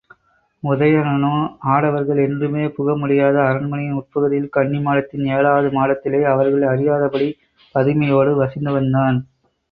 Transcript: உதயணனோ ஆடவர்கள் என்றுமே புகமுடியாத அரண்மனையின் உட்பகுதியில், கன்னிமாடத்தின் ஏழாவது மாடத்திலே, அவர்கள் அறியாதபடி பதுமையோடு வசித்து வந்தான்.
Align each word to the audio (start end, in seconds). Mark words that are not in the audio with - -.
உதயணனோ 0.63 1.33
ஆடவர்கள் 1.73 2.21
என்றுமே 2.23 2.63
புகமுடியாத 2.67 3.37
அரண்மனையின் 3.49 3.99
உட்பகுதியில், 3.99 4.49
கன்னிமாடத்தின் 4.57 5.25
ஏழாவது 5.35 5.69
மாடத்திலே, 5.77 6.21
அவர்கள் 6.31 6.65
அறியாதபடி 6.71 7.29
பதுமையோடு 7.75 8.33
வசித்து 8.35 8.73
வந்தான். 8.73 9.19